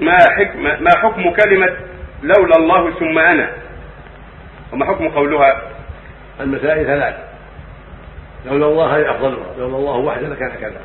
ما 0.00 0.16
حكم 0.36 0.62
ما 0.62 0.90
حكم 0.96 1.30
كلمة 1.30 1.76
لولا 2.22 2.56
الله 2.56 2.90
ثم 2.90 3.18
أنا؟ 3.18 3.50
وما 4.72 4.86
حكم 4.86 5.08
قولها؟ 5.08 5.62
المسائل 6.40 6.86
ثلاث 6.86 7.14
لولا 8.46 8.66
الله 8.66 8.96
هذه 8.96 9.10
أفضلها. 9.10 9.46
لولا 9.58 9.76
الله 9.76 9.96
وحده 9.96 10.28
لكان 10.28 10.50
كذا. 10.60 10.80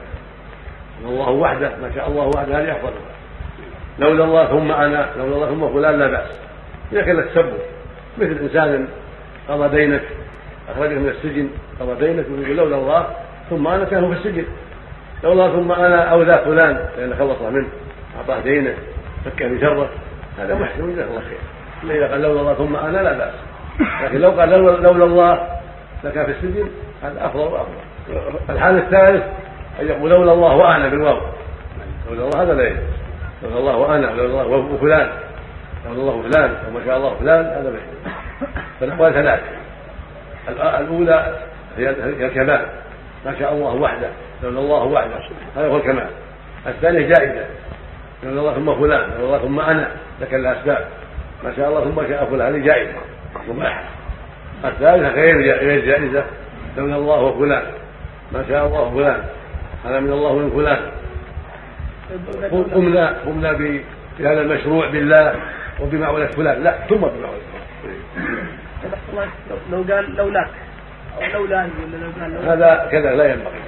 لولا 1.04 1.14
الله 1.14 1.30
وحده 1.30 1.72
ما 1.82 1.92
شاء 1.96 2.08
الله 2.08 2.32
وحده 2.36 2.60
هذه 2.60 2.72
أفضلها. 2.72 3.12
لولا 4.00 4.24
الله 4.24 4.46
ثم 4.46 4.72
أنا 4.72 5.10
لولا 5.18 5.36
الله 5.36 5.48
ثم 5.48 5.74
فلان 5.74 6.00
لا 6.00 6.08
بأس. 6.08 6.32
إذا 6.92 7.02
كان 7.02 7.26
تسبب 7.30 7.54
مثل 8.18 8.38
إنسان 8.42 8.88
قضى 9.50 9.78
دينك 9.78 10.04
أخرجك 10.70 10.98
من 10.98 11.10
السجن 11.10 11.50
قضى 11.80 12.08
دينك 12.08 12.26
ويقول 12.30 12.58
لولا 12.58 12.76
الله 12.76 13.08
ثم 13.50 13.68
أنا 13.68 13.86
كان 13.86 14.14
في 14.14 14.20
السجن. 14.20 14.46
لولا 15.24 15.52
ثم 15.52 15.72
أنا 15.72 16.04
أولى 16.04 16.42
فلان 16.46 16.86
لأن 16.98 17.16
خلص 17.20 17.42
منه. 17.42 17.68
أعطاه 18.18 18.40
دينه 18.40 18.76
فكه 19.26 19.48
بشره 19.48 19.90
هذا 20.40 20.56
محسن 20.56 20.94
جزاه 20.94 21.06
الله 21.06 21.22
خير. 21.22 21.38
أما 21.84 21.94
إذا 21.94 22.12
قال 22.12 22.22
لولا 22.22 22.42
الله 22.42 22.54
ثم 22.54 22.76
أنا 22.76 22.98
لا 22.98 23.18
بأس. 23.18 23.34
لكن 24.04 24.18
لو 24.18 24.32
قال 24.32 24.50
لولا 24.50 25.06
الله 25.06 25.48
لكان 26.04 26.26
في 26.26 26.32
السجن 26.32 26.70
هذا 27.04 27.26
أفضل 27.26 27.40
وأفضل. 27.40 27.74
الحال 28.50 28.78
الثالث 28.78 29.24
أن 29.82 29.88
يقول 29.88 30.10
لولا 30.10 30.34
الله 30.34 30.56
وأنا 30.56 30.88
بالواو. 30.88 31.18
لولا 32.10 32.26
الله 32.26 32.44
هذا 32.44 32.54
لا 32.54 32.68
يجوز. 32.68 32.80
لولا 33.44 33.58
الله 33.58 33.78
وأنا 33.78 34.06
لولا 34.06 34.26
الله 34.26 34.58
وفلان 34.58 35.10
لولا 35.86 36.02
الله 36.02 36.22
فلان 36.22 36.56
وما 36.68 36.86
شاء 36.86 36.98
الله 36.98 37.16
فلان 37.16 37.46
هذا 37.46 37.70
لا 37.70 37.70
يجوز. 37.70 38.14
فالاقوال 38.80 39.14
ثلاث 39.14 39.40
الأولى 40.50 41.36
هي 41.78 41.90
الكمال. 42.26 42.66
ما 43.26 43.40
شاء 43.40 43.54
الله 43.54 43.76
وحده. 43.76 44.10
لولا 44.44 44.60
الله 44.60 44.84
وحده. 44.84 45.20
هذا 45.56 45.68
هو 45.68 45.78
الكمال. 45.78 46.08
الثانية 46.68 47.08
جائزة. 47.08 47.46
لولا 48.24 48.40
الله 48.40 48.54
ثم 48.54 48.82
فلان 48.82 49.10
لولا 49.10 49.24
الله 49.24 49.40
ثم 49.40 49.60
أنا 49.60 49.92
لك 50.22 50.34
الأسباب. 50.34 50.88
ما 51.44 51.56
شاء 51.56 51.70
الله 51.70 51.84
ثم 51.84 52.08
شاء 52.08 52.26
فلان 52.26 52.56
هذه 52.56 52.66
جائزة 52.66 52.94
مباحة. 53.48 53.84
الثالثة 54.66 55.08
غير 55.08 55.36
غير 55.58 55.86
جائزة 55.86 56.24
لولا 56.78 56.96
الله 56.96 57.22
وفلان. 57.22 57.64
ما 58.32 58.46
شاء 58.50 58.68
الله 58.68 58.92
فلان 58.96 59.24
هذا 59.86 60.00
من 60.00 60.12
الله 60.12 60.30
ومن 60.30 60.50
فلان. 60.50 60.92
قمنا 62.74 63.18
قمنا 63.26 63.52
بهذا 64.20 64.42
المشروع 64.42 64.90
بالله 64.90 65.36
وبمعونة 65.80 66.28
فلان. 66.28 66.64
لا 66.64 66.88
ثم 66.90 66.96
بمعونة 66.96 67.52
لو 69.72 69.84
قال 69.90 70.16
لولاك 70.16 70.50
أو 71.36 71.46
لولا 71.46 71.70
هذا 72.54 72.88
كذا 72.92 73.16
لا 73.16 73.32
ينبغي. 73.32 73.62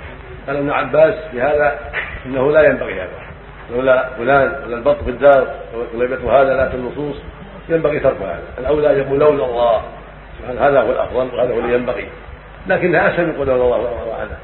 قال 0.48 0.58
ابن 0.58 0.70
عباس 0.70 1.14
في 1.32 1.42
هذا 1.42 1.80
إنه 2.26 2.52
لا 2.52 2.62
ينبغي 2.62 2.94
هذا. 2.94 3.33
لولا 3.72 4.10
فلان 4.18 4.64
ولا 4.66 4.78
البط 4.78 5.04
في 5.04 5.10
الدار 5.10 5.48
وليبة 5.96 6.42
هذا 6.42 6.54
لا 6.54 6.74
النصوص. 6.74 7.16
ينبغي 7.70 8.00
ترك 8.00 8.22
هذا. 8.22 8.44
الأولى 8.60 8.92
أن 8.92 8.98
يقول 8.98 9.20
لولا 9.20 9.46
الله. 9.46 9.82
سبحان 10.40 10.58
هذا 10.58 10.82
هو 10.82 10.92
الأفضل 10.92 11.36
وهذا 11.36 11.54
هو 11.54 11.60
اللي 11.60 11.74
ينبغي. 11.74 12.08
لكنها 12.68 13.08
اسهل 13.08 13.30
يقول 13.30 13.48
لولا 13.48 13.76
الله 13.76 14.08
وعلا 14.08 14.38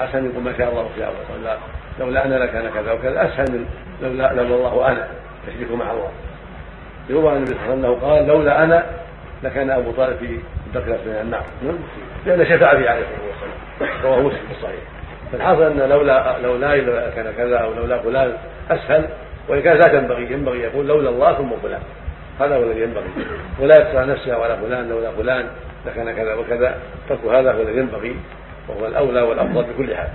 اسهل 0.00 0.26
يقول 0.26 0.42
ما 0.42 0.58
شاء 0.58 0.68
الله 0.70 0.80
وشاء 0.80 1.12
الله. 1.38 1.56
لولا 2.00 2.24
أنا 2.24 2.34
لكان 2.34 2.70
كذا 2.74 2.92
وكذا. 2.92 3.24
اسهل 3.24 3.52
من 3.52 3.66
لولا 4.02 4.32
لولا 4.32 4.56
الله 4.56 4.74
وأنا. 4.74 5.08
تشريك 5.46 5.72
مع 5.72 5.90
الله. 5.90 6.10
يروى 7.10 7.30
عن 7.30 7.36
النبي 7.36 7.54
صلى 7.54 7.74
الله 7.74 7.86
عليه 7.86 7.96
وسلم 7.96 8.08
قال 8.08 8.26
لولا 8.26 8.64
أنا 8.64 8.86
لكان 9.42 9.70
أبو 9.70 9.92
طالب 9.92 10.16
في 10.16 10.38
الدرك 10.66 11.00
من 11.06 11.18
النار. 11.22 11.44
لأن 12.26 12.44
شفع 12.44 12.76
فيه 12.76 12.90
عليه 12.90 13.02
الصلاة 13.02 13.26
والسلام. 13.28 14.02
رواه 14.04 14.20
مسلم 14.20 14.46
في 14.48 14.52
الصحيح. 14.58 14.95
فالحاصل 15.32 15.62
أن 15.62 15.88
لولا 15.88 16.38
لولا 16.42 17.10
كان 17.10 17.32
كذا 17.36 17.56
أو 17.56 17.74
لولا 17.74 17.98
فلان 17.98 18.32
أسهل 18.70 19.08
وإن 19.48 19.60
كانت 19.60 19.86
لا 19.86 20.00
تنبغي 20.00 20.32
ينبغي 20.32 20.60
يقول 20.60 20.86
لولا 20.86 21.10
الله 21.10 21.32
ثم 21.32 21.50
فلان. 21.62 21.80
هذا 22.40 22.56
هو 22.56 22.62
الذي 22.62 22.82
ينبغي. 22.82 23.10
ولا 23.60 23.74
يقطع 23.74 24.04
نفسه 24.04 24.44
على 24.44 24.56
فلان 24.56 24.88
لولا 24.88 25.10
فلان 25.10 25.46
لكان 25.86 26.16
كذا 26.16 26.34
وكذا. 26.34 26.74
ترك 27.08 27.24
هذا 27.24 27.52
هو 27.52 27.62
الذي 27.62 27.78
ينبغي 27.78 28.16
وهو 28.68 28.86
الأولى 28.86 29.20
والأفضل 29.20 29.62
بكل 29.62 29.94
حال. 29.94 30.08